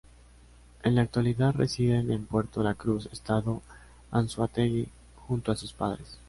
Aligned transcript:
En 0.81 0.95
la 0.95 1.03
actualidad 1.03 1.53
residen 1.53 2.09
en 2.09 2.25
Puerto 2.25 2.63
La 2.63 2.73
Cruz, 2.73 3.07
estado 3.11 3.61
Anzoátegui, 4.09 4.89
junto 5.27 5.51
a 5.51 5.55
sus 5.55 5.73
padres. 5.73 6.17